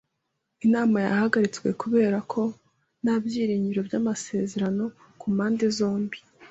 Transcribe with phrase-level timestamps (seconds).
[0.65, 2.41] Inama yahagaritswe kubera ko
[3.03, 4.83] nta byiringiro by’amasezerano
[5.19, 6.17] ku mpande zombi.